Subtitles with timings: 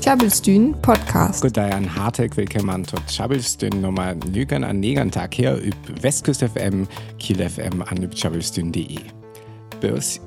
[0.00, 1.42] Tjabelstyn Podcast.
[1.42, 6.86] Goddag an Hartek, willkommen tot Tjabelstyn Nummer Lügen an Negantag her üb Westküst FM,
[7.18, 9.00] Kiel FM an üb tjabelstyn.de.
[9.80, 10.20] Beus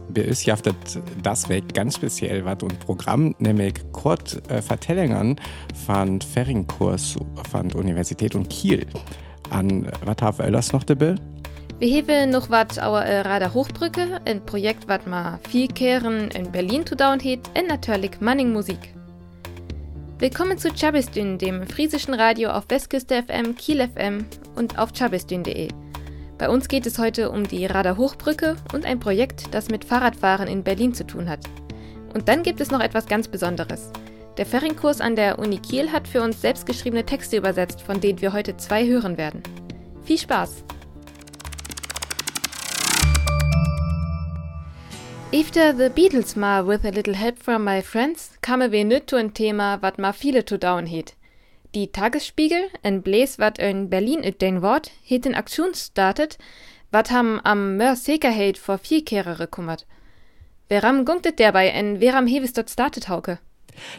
[0.43, 0.75] jaftet
[1.23, 5.39] das weg ganz speziell wat und Programm nämlich kurz äh, Vertellungen
[5.87, 7.15] von Ferringkurs
[7.49, 8.85] von Universität und Kiel.
[9.49, 11.15] An was haben wir noch dabei?
[11.79, 16.51] Wir haben noch was our äh, Radar Hochbrücke, ein Projekt, was ma viel kehren in
[16.51, 18.93] Berlin zu down hat, und natürlich Manning Musik.
[20.17, 24.25] Willkommen zu Chabistün, dem friesischen Radio auf Westküste FM, Kiel FM
[24.57, 25.69] und auf chabistün.de.
[26.37, 30.49] Bei uns geht es heute um die Radar Hochbrücke und ein Projekt, das mit Fahrradfahren
[30.49, 31.45] in Berlin zu tun hat.
[32.13, 33.93] Und dann gibt es noch etwas ganz Besonderes.
[34.35, 38.33] Der Ferringkurs an der Uni Kiel hat für uns selbstgeschriebene Texte übersetzt, von denen wir
[38.33, 39.41] heute zwei hören werden.
[40.03, 40.65] Viel Spaß!
[45.31, 49.15] After the Beatles ma with a little help from my friends, kamen wir nüt zu
[49.15, 51.13] ein Thema, wat ma viele to down het.
[51.75, 56.39] Die Tagesspiegel, en Bläs wat in Berlin üt den Wort, het in Aktion startet,
[56.89, 57.95] wat ham am Mör
[58.57, 59.85] vor vier Kehrere kummert.
[60.67, 63.37] Weram gunktet derbei en weram heves dort startet hauke?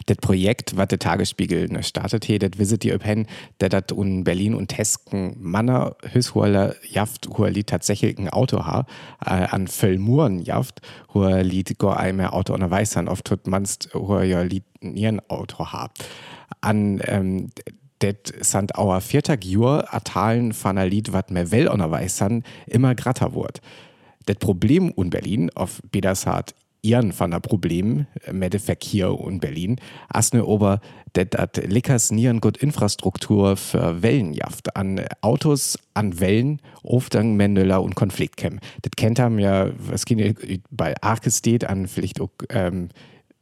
[0.06, 3.26] Das Projekt, was der Tagesspiegel ne, startet hier, das wisset ihr öpen,
[3.60, 8.86] der dat in Berlin und Hesken Manner Hüshuerler jaft, er tatsächlich ein Auto ha,
[9.24, 10.80] äh, an Völlmuren jaft,
[11.14, 15.90] lied go einmal Auto an der Weißern, oft tut manst, lied ihren Auto ha.
[16.60, 17.50] An, ähm,
[18.00, 20.54] det sant auer vierter Jur atalen
[20.88, 23.60] Lied, wat mehr well an der Weißern immer gratter wurd.
[24.26, 29.76] Das Problem in Berlin auf Bedersart ihren von der Problem äh, mit Verkehr in Berlin,
[30.08, 30.80] asne ober
[31.16, 37.96] det at lickers nieren gut Infrastruktur für Wellenjaft an Autos an Wellen Ofdang Mendeler und
[37.96, 38.60] Konfliktkämm.
[38.82, 42.90] Das kennt haben ja was geht bei Arkestedt an vielleicht auch ähm,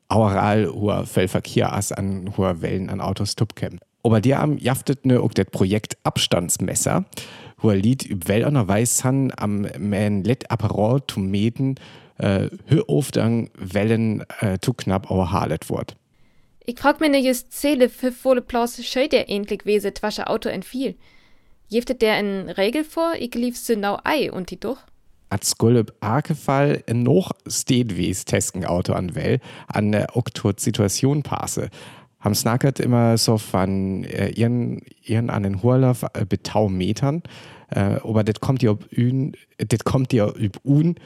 [0.08, 3.78] Aural hoher Fellverkehr as an hoher Wellen an Autos tupkämm.
[4.02, 7.04] Aber die haben jaftet ne auch das Projekt Abstandsmesser,
[7.58, 11.74] wo er Lied über Well an der Weißhan am men Let Apparat zu meten
[12.18, 15.96] äh, hör auf dann Wellen äh, zu knapp aber halet wird.
[16.66, 20.48] Ich frag mir ne just zähle für volle Platz schei der endlich wese wasche Auto
[20.48, 20.96] entfiel.
[21.68, 24.78] Jeftet der in Regel vor, ich lief genau ei und die doch?
[25.30, 31.68] At skulp Arkefall noch steht wies Tesken Auto an Well an der Oktot Situation passe.
[32.20, 37.22] Ham snackert immer so von äh, ihren, ihren an den Hurlauf äh, betau Metern,
[37.70, 40.96] äh, aber das kommt ja ob ün, das kommt ja üb un,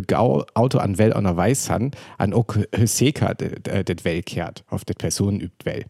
[0.00, 4.98] Gau Auto an Well an der Weißhan an ook Seka det Well kehrt, auf det
[4.98, 5.84] Person übt Well.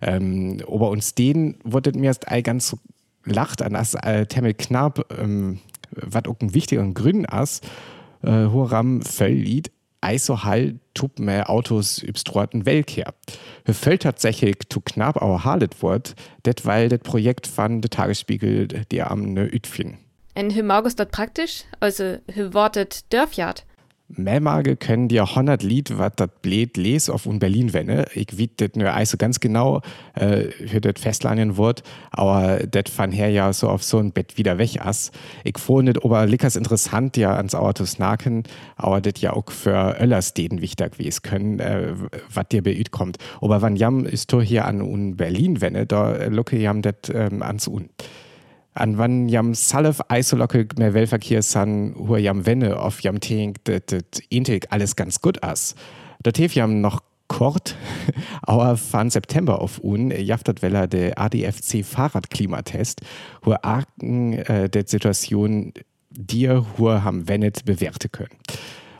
[0.00, 2.78] Ähm, aber uns den wurde mir erst all ganz so
[3.24, 5.60] lacht an as äh, Temmel knapp, ähm,
[5.90, 7.60] wat ook ein wichtiger Grün as,
[8.22, 9.70] äh, Horam Völllied,
[10.00, 13.14] also halt tup mehr Autos übstroten Wellkehr.
[13.64, 16.14] Für Völl tatsächlich zu knapp auch halet wird,
[16.44, 19.98] det weil det Projekt von der Tagesspiegel die am ne Ütfin.
[20.34, 21.64] En hur magus dort praktisch?
[21.80, 23.66] Also hur wortet Dörfjard?
[24.08, 28.06] Mehrmage können dir 100 Lied, was das blöd les auf un Berlin wenne.
[28.14, 29.80] Ich wiet das nur also ganz genau
[30.14, 34.36] äh, für das Festlanien Wort, aber das fand her ja so auf so ein Bett
[34.36, 35.12] wieder weg ass.
[35.44, 38.42] Ich fand das aber lickers interessant ja ans Auto snaken,
[38.76, 41.94] aber das ja auch für Öllersteden wichtig wie es können, äh,
[42.32, 43.16] was dir beüt kommt.
[43.40, 46.94] Aber wann jam ist du hier an un Berlin wenne, da äh, lucke jam das
[47.14, 47.88] ähm, ans un
[48.74, 53.58] an wann jam salef eisolocke mehr Wellverkehr san hu jam wenne auf jam tink
[54.30, 55.74] intik alles ganz gut ass.
[56.22, 57.76] Dat hef jam noch kort,
[58.42, 63.00] aber fan September auf un jaftet weller de ADFC Fahrradklimatest,
[63.44, 65.72] hu arken äh, der Situation
[66.10, 68.36] dir hu ham wennet bewerte können.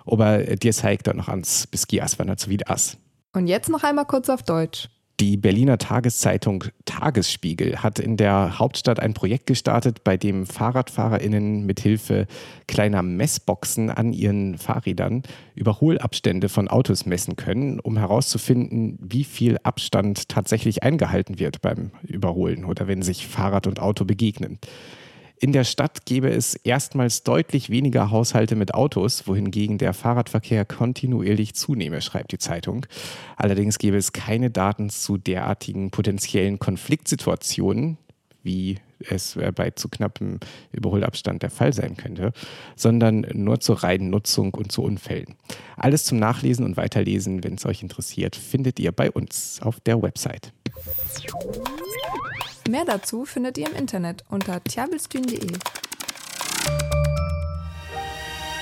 [0.04, 2.96] Aber dir zeigt er noch ans bis Gias, wenn er zu wieder ass.
[3.32, 4.88] Und jetzt noch einmal kurz auf Deutsch.
[5.22, 12.26] Die Berliner Tageszeitung Tagesspiegel hat in der Hauptstadt ein Projekt gestartet, bei dem FahrradfahrerInnen mithilfe
[12.66, 15.22] kleiner Messboxen an ihren Fahrrädern
[15.54, 22.64] Überholabstände von Autos messen können, um herauszufinden, wie viel Abstand tatsächlich eingehalten wird beim Überholen
[22.64, 24.58] oder wenn sich Fahrrad und Auto begegnen.
[25.42, 31.56] In der Stadt gäbe es erstmals deutlich weniger Haushalte mit Autos, wohingegen der Fahrradverkehr kontinuierlich
[31.56, 32.86] zunehme, schreibt die Zeitung.
[33.36, 37.98] Allerdings gäbe es keine Daten zu derartigen potenziellen Konfliktsituationen,
[38.44, 40.38] wie es bei zu knappem
[40.70, 42.32] Überholabstand der Fall sein könnte,
[42.76, 45.34] sondern nur zur reinen Nutzung und zu Unfällen.
[45.76, 50.00] Alles zum Nachlesen und Weiterlesen, wenn es euch interessiert, findet ihr bei uns auf der
[50.02, 50.52] Website.
[52.70, 55.58] Mehr dazu findet ihr im Internet unter tjabelstün.de.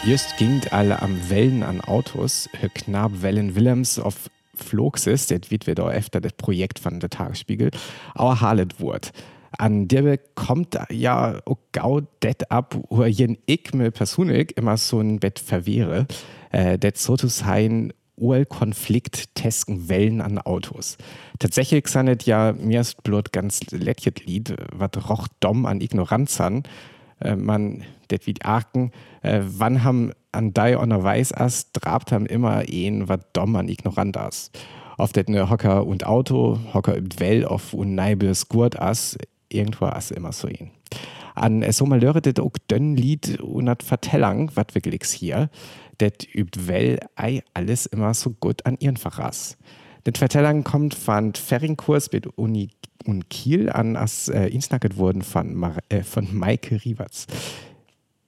[0.05, 5.51] Just gingt alle am Wellen an Autos, hör knapp Wellen Willems auf Flogs ist, das
[5.51, 7.71] wird wieder öfter das Projekt von der Tagesspiegel,
[8.15, 9.13] auch Harlet wird.
[9.59, 15.01] An der kommt ja auch gau det ab, wo jen ich mir persönlich immer so
[15.01, 16.07] ein Bett verwehre,
[16.51, 17.93] äh, det so zu sein,
[18.45, 20.99] Konflikt tesken Wellen an Autos.
[21.39, 26.63] Tatsächlich sind ja mir ist blut ganz lettjet Lied, wat roch dumm an Ignoranz an.
[27.21, 32.65] Äh, man, det wie Arken, äh, wann ham an dei weiß as, drabt ham immer
[32.69, 34.51] een, wat dumm an Ignorant as.
[34.97, 39.17] Auf det ne Hocker und Auto, Hocker übt Well auf un neibes Gurt as,
[39.49, 40.71] irgendwo as immer so een.
[41.35, 45.51] An so mal löret auch dünn Lied und hat Vertellang, wat wirklich hier
[46.01, 49.57] det übt well ei alles immer so gut an ihren Fachers.
[50.07, 52.71] Den Vertellern kommt von Ferringkurs mit Uni
[53.05, 57.27] und Kiel an, als äh, insnacket wurden von, Mar äh, von Maike Rieberts.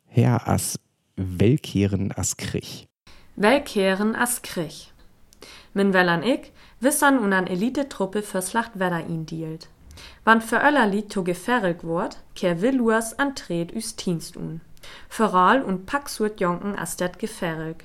[0.07, 0.79] Herr as
[1.17, 2.89] Wellkehren as Krich.
[3.37, 4.93] Wellkehren as Krich.
[5.73, 9.69] Min Wellern ich wissern un an Elite-Truppe fürs Lacht Wedder ihn dealt.
[10.25, 14.61] Wann für Öllerlied to geferrig wort, kehr Willuas an Tret üs Dienst un.
[15.09, 17.85] Vooral und pak soort jonken as dat gefärig.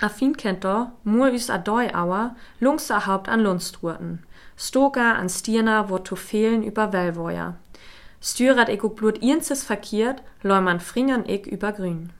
[0.00, 4.24] A fin kenter, mur üs a doi auer, lungs a haupt an Lundstruerten.
[4.56, 7.54] Stoker an Stierner wo to fehlen über Wellwoyer.
[8.20, 12.10] Stürat ego blut ienzes verkehrt, leu man fringern ik über grün.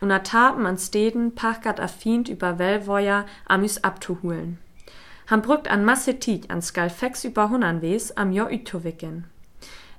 [0.00, 4.58] Und a tapen an Steden pachgat a fient über Wellwoyer amüs abzuhulen.
[5.28, 9.24] Han brückt an Masse Tiet an Skalfex über Hunnanwes am Jo Ütowicken.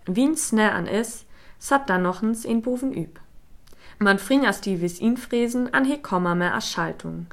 [0.07, 1.25] Wien snä an is,
[1.59, 3.19] sat da nochens in Boven üb.
[3.99, 5.17] Man fringers die wis ihn
[5.71, 7.27] an he komma mehr as Schaltung.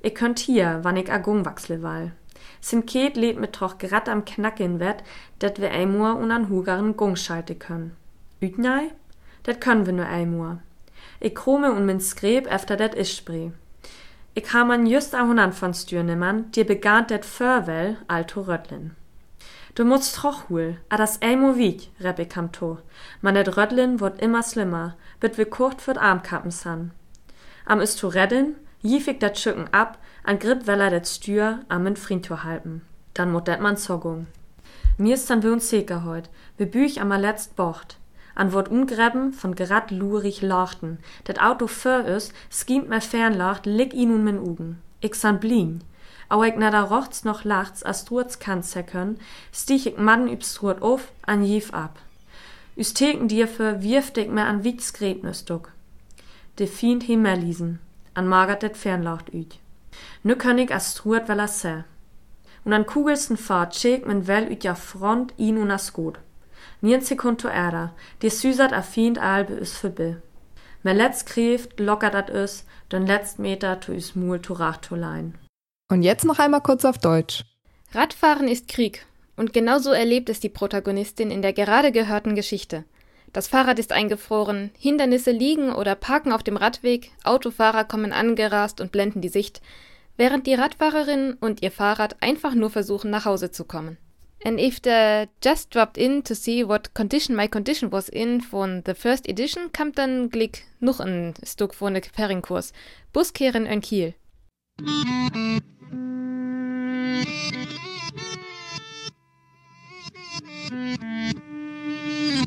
[0.00, 2.12] Ich könnt hier, wann ich a Gung wachsle wall.
[2.62, 5.04] Sin Ket lebt mit troch grad am Knacken wett,
[5.38, 7.94] dat wir eimur un an hugaren Gung schalte können.
[8.40, 8.92] Ütnei?
[9.42, 10.60] Dat können wir nur eimur.
[11.20, 13.50] Ich krome un min Skreb efter dat is spree.
[14.34, 18.92] Ich ha man just a hundert von Stürnemann, dir begant dat Förwell, alto Röttlin.
[19.74, 22.78] Du musst troch hul, a das eimo wieg, repp ich am to.
[23.20, 26.92] Man net Röttlin wird immer schlimmer, bit wir kurt Armkappen san.
[27.66, 31.96] Am ist zu redden, jiefig dat Schücken ab, an Grip weller det Stür am in
[31.96, 32.80] Frientur halten.
[33.12, 34.28] Dann mut dat man Zogung.
[34.96, 37.98] Mir ist dann wir uns heut, wir büch am letzt bocht.
[38.34, 40.98] An Wort umgräben von grad lurig lachten.
[41.24, 44.80] Dat Auto für is, skiemt mir fernlacht, lick ihn nun min Ugen.
[45.00, 45.84] Ich san blien.
[46.28, 49.18] Au ich na da rochts noch lachts, as Strurz kann können,
[49.52, 51.98] stich ich Mann übs Strut auf, an jief ab.
[52.74, 55.72] Üs Theken dir für wirft ich mir an Wiets Gretnüstück.
[56.58, 57.80] De Fiend himmeliesen,
[58.14, 59.58] an magert det Fernlaucht üt.
[60.22, 61.84] Nu könn ich as truet well se.
[62.64, 66.18] Und an kugelsten Fahrt schägt men well üt ja Front ihn un as gut.
[66.84, 68.82] Nien Sekund to Erda, die süßert a
[69.20, 70.20] albe is für Bill.
[70.82, 74.96] Mer letzt kreft lockert dat is, den letzt Meter tu is Mul to rach to
[74.96, 75.38] lein.
[75.88, 77.44] Und jetzt noch einmal kurz auf Deutsch.
[77.92, 79.06] Radfahren ist Krieg.
[79.36, 82.84] Und genauso erlebt es die Protagonistin in der gerade gehörten Geschichte.
[83.32, 88.90] Das Fahrrad ist eingefroren, Hindernisse liegen oder parken auf dem Radweg, Autofahrer kommen angerast und
[88.90, 89.62] blenden die Sicht,
[90.16, 93.98] während die Radfahrerin und ihr Fahrrad einfach nur versuchen, nach Hause zu kommen.
[94.44, 98.82] And if the just dropped in to see what condition my condition was in von
[98.84, 102.72] the first edition, kam dann glick noch ein Stück von der Ferringkurs.
[103.12, 104.14] Buskehren in Kiel.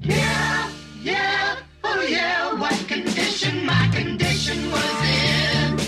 [0.04, 0.70] Yeah,
[1.02, 5.80] yeah, oh yeah, what condition my condition was in.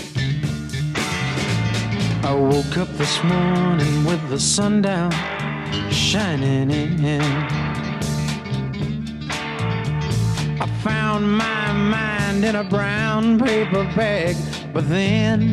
[2.24, 5.12] I woke up this morning with the sun down
[6.08, 7.20] shining in.
[10.58, 14.34] I found my mind in a brown paper bag,
[14.72, 15.52] but then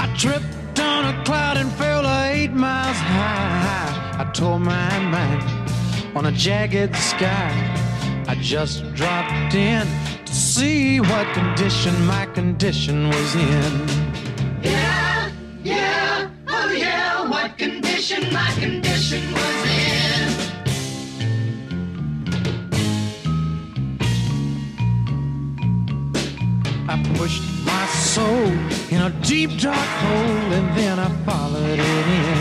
[0.00, 4.16] I tripped on a cloud and fell eight miles high.
[4.18, 5.42] I tore my mind
[6.16, 7.52] on a jagged sky.
[8.28, 9.86] I just dropped in
[10.24, 14.09] to see what condition my condition was in.
[18.10, 20.30] Condition my condition was in.
[26.88, 28.48] I pushed my soul
[28.90, 32.38] in a deep dark hole and then I followed it in.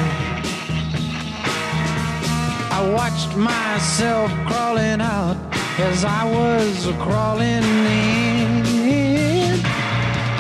[2.72, 5.38] I watched myself crawling out
[5.78, 9.60] as I was crawling in.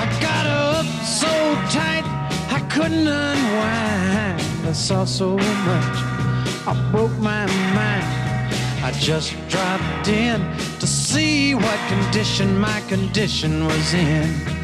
[0.03, 1.27] I got up so
[1.69, 2.05] tight
[2.49, 4.48] I couldn't unwind.
[4.69, 5.97] I saw so much,
[6.67, 8.05] I broke my mind.
[8.83, 10.39] I just dropped in
[10.77, 14.58] to see what condition my condition was in.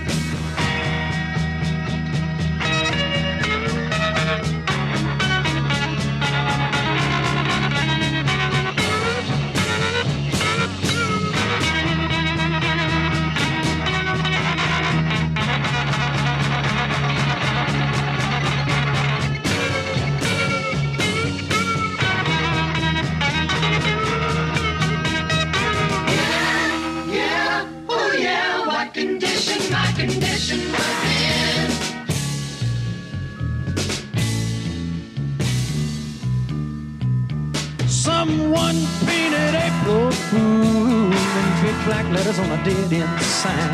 [38.05, 43.74] Some one painted April fool in big black letters on a dead end sign.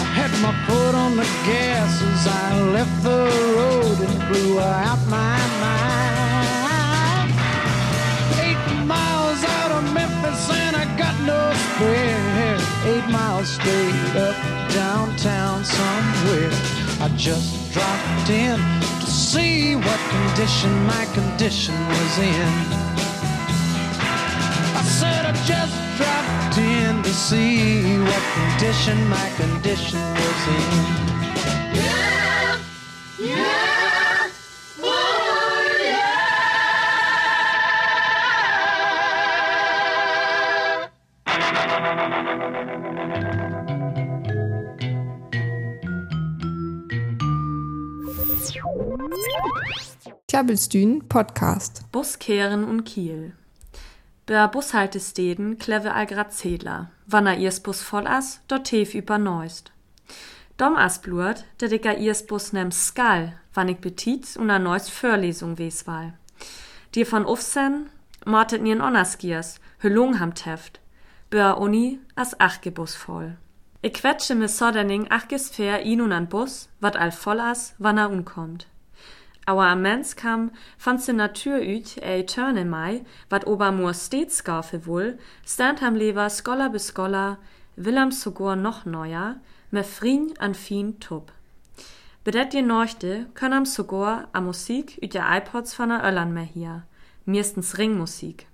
[0.00, 3.22] I had my foot on the gas as I left the
[3.56, 7.30] road and blew out my mind.
[8.42, 12.58] Eight miles out of Memphis and I got no spare.
[12.90, 14.36] Eight miles straight up
[14.74, 16.50] downtown somewhere.
[17.04, 18.58] I just dropped in
[19.34, 22.52] see what condition my condition was in.
[24.80, 31.13] I said I just dropped in to see what condition my condition was in.
[50.34, 51.84] Tjabelstühn Podcast.
[51.92, 53.34] Buskehren und Kiel.
[54.26, 55.94] Bär Bushaltesteden kleve.
[57.06, 59.70] Wann er ihrs Bus voll ass, dort tef über neust.
[60.56, 64.90] Dom as blurt, der dicker ihrs Bus nem Skal, wann ich betiz und a neust
[64.90, 66.14] Förlesung weswahl.
[66.96, 67.90] Dir von Ufsen,
[68.26, 70.80] martet nien Onnerskiers, Hüllung ham teft.
[71.30, 73.36] Bär Uni as Achgebus voll.
[73.82, 77.98] Ich quetsche mit Soderning achges fair ihn und an Bus, wat all voll as, wann
[77.98, 78.66] er unkommt.
[79.46, 85.18] Am Mens kam, fand se Natur üt, ey törne mei, wat Obermoor stets gaufe wohl,
[85.44, 87.38] stand ham lever Scholar bis Scholar,
[87.76, 89.36] Wilhelm sogar noch neuer,
[89.70, 91.32] me frien an fin tup.
[92.24, 96.44] Bedet ihr Neuchte, können am sogar a Musik üt der iPods von a Öllern mehr
[96.44, 96.84] hier,
[97.26, 98.46] meistens Ringmusik.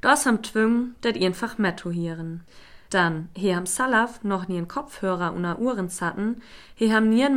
[0.00, 2.42] Das ham twung, dat ihr einfach Metto hieren.
[2.90, 6.42] Dann, he ham Salaf noch nie en Kopfhörer una Uhren zatten,
[6.74, 7.36] he ham nien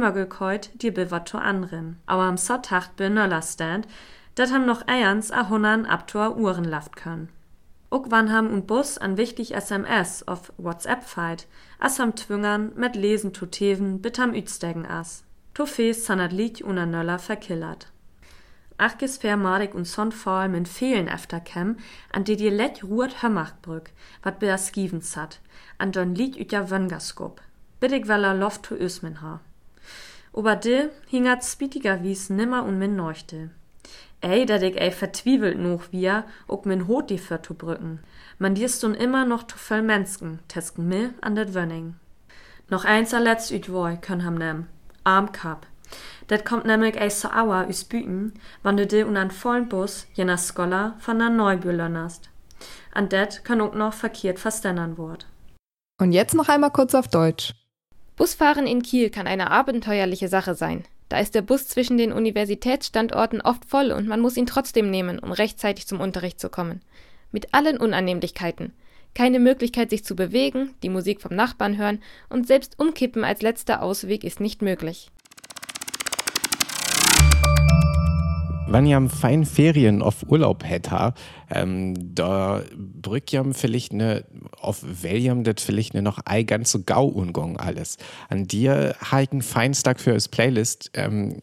[0.76, 1.98] die bewatto anderen.
[2.06, 3.88] Aber am Sottacht be Nöller stand,
[4.36, 7.30] dat ham noch eierns a hunnern abtor Uhren laft können.
[7.92, 11.48] Ook wann ham und Bus an wichtig SMS auf WhatsApp feit,
[11.80, 15.24] as ham twüngern mit Lesen to teven bit ham ütstegen as.
[15.56, 17.88] To fees sanat Lied una Nöller verkillert.
[19.38, 21.78] Madig und son fall min fehlen efter kem,
[22.12, 23.92] an die dir let ruht Hömmachbrück,
[24.24, 25.40] wat bea Skivens hat,
[25.78, 27.42] an don Lied üt ja Wöngerskop.
[27.80, 29.42] Bittig weller loft to ösmen ha.
[30.34, 33.50] Ober de hingert spitiger wies nimmer und min neuchte.
[34.22, 38.00] Ey, dat ich ey vertwiebelt noch wir, ook min hot die für to brücken.
[38.38, 41.96] Man dirst nun immer noch to voll Mensken, tesken mir an det Wönning.
[42.70, 44.68] Noch eins letzt üt woi, könn ham nem.
[45.04, 45.66] Armkap.
[46.30, 50.06] Dat kommt nämlich eis so auer üs Büten, wann du dir un an vollen Bus
[50.14, 52.30] jener Scholar von der Neubühl lönnerst.
[52.94, 55.26] An det kann ook noch verkehrt verständern wort.
[56.00, 57.56] Und jetzt noch einmal kurz auf Deutsch.
[58.16, 60.86] Busfahren in Kiel kann eine abenteuerliche Sache sein.
[61.10, 65.18] Da ist der Bus zwischen den Universitätsstandorten oft voll und man muss ihn trotzdem nehmen,
[65.18, 66.82] um rechtzeitig zum Unterricht zu kommen.
[67.32, 68.74] Mit allen Unannehmlichkeiten.
[69.16, 73.82] Keine Möglichkeit, sich zu bewegen, die Musik vom Nachbarn hören und selbst umkippen als letzter
[73.82, 75.10] Ausweg ist nicht möglich.
[78.72, 81.16] Wenn ihr am feinen Ferien auf Urlaub hätte,
[81.50, 84.26] ähm, da brück jam vielleicht ne,
[84.62, 87.98] auf welchem das vielleicht ne noch ei ganz so gau ungong alles.
[88.30, 91.38] An dir halten Feinstag für das Playlist, ähm,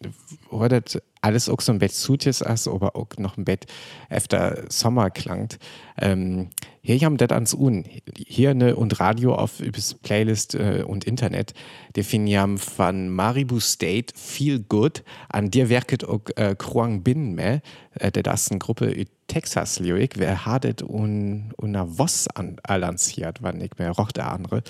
[0.53, 3.67] das alles auch so ein Bett zutjes as, aber auch noch ein Bett
[4.09, 5.59] efter Sommer klangt.
[6.01, 6.51] Ähm,
[6.95, 7.85] hier haben das ans Un.
[8.17, 11.53] Hier ne und Radio auf übers Playlist äh, und Internet.
[11.97, 15.03] Definiam von Maribu State Feel Good.
[15.29, 17.61] An dir werket auch äh, Kruang Bin me,
[17.99, 23.39] äh, der das eine Gruppe in Texas Lyric, wer hadet un una Voss an alanciert,
[23.43, 24.63] wann nicht mehr roch der andere.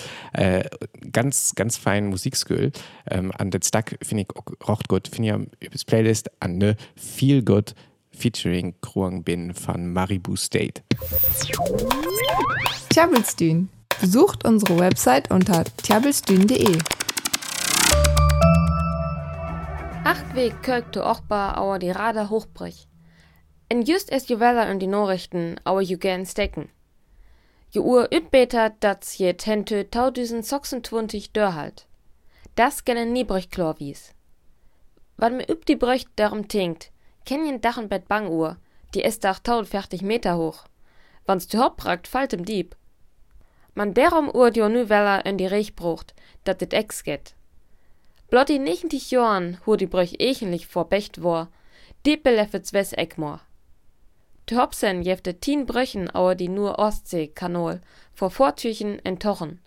[1.12, 2.73] Ganz, ganz fein Musikskill.
[3.11, 5.08] Ähm, an den Stack finde ich auch rocht gut.
[5.08, 7.75] Finde ich am übers Playlist an ne Feel Good
[8.16, 10.82] featuring Kruang Bin von Maribu State.
[12.90, 13.68] Tjabelstühn.
[14.00, 16.78] Besucht unsere Website unter tjabelstühn.de.
[20.04, 22.88] Acht Weg kirk du ochbar auer die Radar hochbrich.
[23.68, 26.68] En just es je weller in die Nachrichten auer ju gern stecken.
[27.70, 31.87] Je Uhr ütbeter dat je tente taudüsen 26 dörhalt.
[32.54, 34.14] Das gellen nie brüch klar wies.
[35.16, 36.90] Wann mir üb die Brücht darum tinkt,
[37.26, 38.56] kenn jen Dach und Bett Banguhr,
[38.95, 40.64] die ist dach tausendfertig Meter hoch.
[41.26, 42.76] Wann's du hoppragt, fallt im Dieb.
[43.75, 46.14] Man derum Uhr die nu weller in die Reich brucht,
[46.45, 47.35] dat dit ex geht.
[48.30, 51.50] Blott die 90 Jahren, hu die Brüch echenlich vor Becht war,
[52.06, 53.40] die beleffets wes Eckmor.
[54.49, 57.80] De Hopsen jefte tien Brüchen auer die nur Ostsee-Kanol,
[58.14, 59.61] vor Vortüchen en Tochen.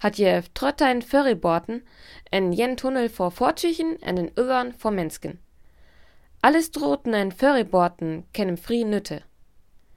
[0.00, 1.82] Hat je trottein Ferryborten,
[2.30, 5.38] en jen Tunnel vor Vortüchen en den Öwern vor Mensken.
[6.40, 9.22] Alles drohten en Ferryborten kennen frie Nütte.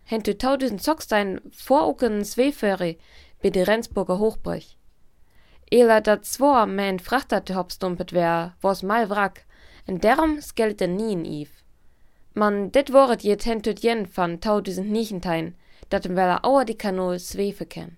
[0.04, 2.98] Hen du tausend Zockstein vor uken Zweeferi
[3.42, 4.78] bi de Rendsburger Hochbrech.
[5.70, 9.46] Ela dat zwar mein Frachter te hopstumpet wär, was mal wrack,
[9.86, 11.50] en derum skelte nien iv.
[12.34, 15.56] Man dit woret je tentut jen van tausend Niechentein,
[15.92, 17.98] dat em weller auer die Kanol zwefe ken.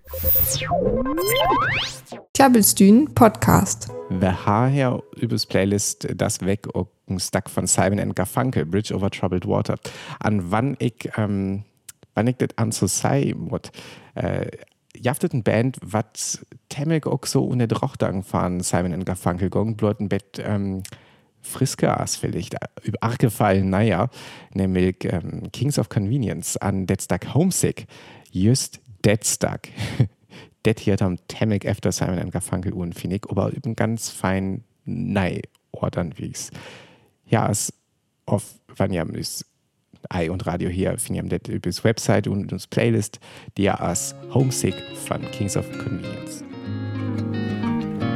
[2.32, 3.88] Tjabelstühn Podcast.
[4.08, 8.92] Wir haben hier übers Playlist das weg auch ein Stack von Simon and Garfunkel, Bridge
[8.94, 9.76] over Troubled Water.
[10.18, 11.64] An wann ich, ähm,
[12.14, 13.70] wann ich das an so sei, mut,
[14.16, 14.48] äh,
[14.96, 20.08] jaftet ein Band, was temmig auch so ohne Drochtang von Simon and Garfunkel gong, ein
[20.08, 20.82] Bett, ähm,
[21.44, 24.08] friske Ass vielleicht, über Argefallen, naja,
[24.52, 27.86] nämlich ähm, Kings of Convenience an Dead Stack Homesick,
[28.32, 29.68] just Dead Stack.
[30.64, 34.64] det hier am Temmig efter Simon and Garfunkel und finde ich, aber eben ganz fein
[34.84, 36.50] nei ordern wie's.
[37.26, 37.72] Ja, es
[38.26, 39.44] auf wann ja müs
[40.10, 43.20] Ei und Radio hier ich das übers Website und uns Playlist,
[43.56, 44.74] die als Homesick
[45.06, 46.44] von Kings of Convenience.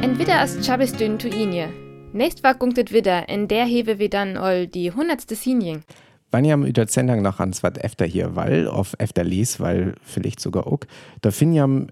[0.03, 1.88] Entweder as Chabistün tu inje.
[2.13, 5.83] Nächst war gunktet wieder, in der hewe wir dann all die hundertste Sinjing.
[6.31, 10.41] Wann ja über Sendung noch ans wat efter hier, weil auf efter lies, weil vielleicht
[10.41, 10.81] sogar auch,
[11.21, 11.89] da finde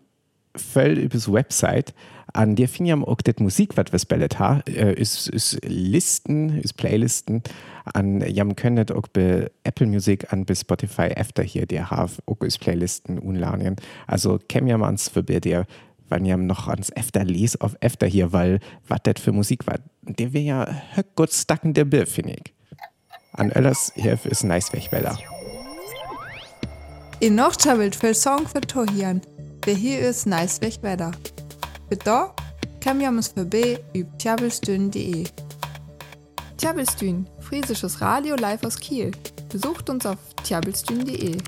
[0.55, 1.95] ich voll übers Website
[2.33, 6.59] an dir finde ich auch das Musik, was wir spellet ha, äh, ist, ist Listen,
[6.59, 7.43] ist Playlisten
[7.95, 12.41] an jam könnet auch bei Apple Music an bis Spotify efter hier der ha auch
[12.41, 13.77] ist Playlisten unladen.
[14.07, 15.67] Also kem ja ans für bei dir,
[16.09, 19.79] wann jam noch ans efter lies auf efter hier, weil was das für Musik war.
[20.07, 20.83] Der wäre ja
[21.15, 22.55] gut stacken der Bill, finde ich.
[23.33, 25.19] An Öllers hier ist nice Wegweller.
[27.21, 29.21] In noch tjabelt für Song für Tohian.
[29.65, 30.75] Wer hier ist nice weg.
[30.83, 32.35] Für da
[32.81, 35.25] kam ja uns vorbei über tjabelstün.de.
[36.57, 39.11] Tjabelstün, friesisches Radio live aus Kiel.
[39.51, 41.39] Besucht uns auf tjabelstün.de.